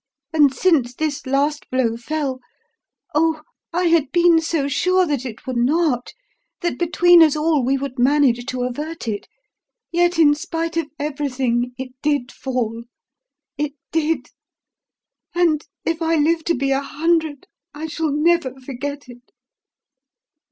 And 0.33 0.51
since 0.51 0.95
this 0.95 1.27
last 1.27 1.69
blow 1.69 1.95
fell.... 1.95 2.39
Oh, 3.13 3.43
I 3.71 3.83
had 3.83 4.11
been 4.11 4.41
so 4.41 4.67
sure 4.67 5.05
that 5.05 5.27
it 5.27 5.45
would 5.45 5.57
not, 5.59 6.13
that 6.61 6.79
between 6.79 7.21
us 7.21 7.35
all 7.35 7.63
we 7.63 7.77
would 7.77 7.99
manage 7.99 8.47
to 8.47 8.63
avert 8.63 9.07
it; 9.07 9.27
yet 9.91 10.17
in 10.17 10.33
spite 10.33 10.75
of 10.75 10.89
everything 10.97 11.75
it 11.77 11.89
did 12.01 12.31
fall 12.31 12.85
it 13.59 13.73
did! 13.91 14.29
and 15.35 15.67
if 15.85 16.01
I 16.01 16.15
live 16.15 16.45
to 16.45 16.55
be 16.55 16.71
a 16.71 16.81
hundred 16.81 17.45
I 17.75 17.85
shall 17.85 18.09
never 18.09 18.59
forget 18.59 19.07
it." 19.07 19.31